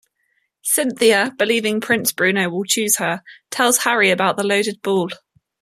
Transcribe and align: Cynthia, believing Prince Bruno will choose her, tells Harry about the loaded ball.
Cynthia, 0.63 1.31
believing 1.37 1.79
Prince 1.79 2.11
Bruno 2.11 2.49
will 2.49 2.63
choose 2.63 2.97
her, 2.97 3.21
tells 3.51 3.77
Harry 3.83 4.09
about 4.09 4.35
the 4.35 4.43
loaded 4.43 4.81
ball. 4.81 5.11